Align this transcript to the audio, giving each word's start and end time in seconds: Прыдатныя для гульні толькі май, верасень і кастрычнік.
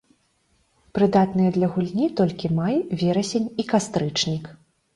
Прыдатныя 0.97 1.49
для 1.59 1.67
гульні 1.75 2.09
толькі 2.21 2.53
май, 2.59 2.75
верасень 3.05 3.49
і 3.61 3.69
кастрычнік. 3.77 4.53